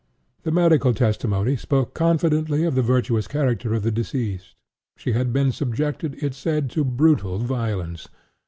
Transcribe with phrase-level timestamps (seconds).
[0.41, 4.55] The medical testimony spoke confidently of the virtuous character of the deceased.
[4.97, 8.07] She had been subjected, it said, to brutal violence.